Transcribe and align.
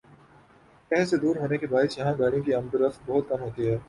شہر 0.91 1.05
سے 1.05 1.17
دور 1.17 1.35
ہونے 1.35 1.57
کے 1.57 1.67
باعث 1.67 1.97
یہاں 1.97 2.13
گاڑیوں 2.19 2.43
کی 2.43 2.53
آمدورفت 2.53 2.99
بہت 3.05 3.29
کم 3.29 3.41
ہوتی 3.41 3.67
ہے۔ 3.69 3.75